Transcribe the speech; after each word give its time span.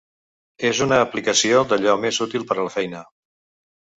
És 0.69 0.79
una 0.85 0.97
aplicació 1.07 1.59
d’allò 1.73 1.95
més 2.05 2.19
útil 2.27 2.47
per 2.53 2.57
a 2.57 2.61
la 2.69 2.75
feina. 2.79 3.03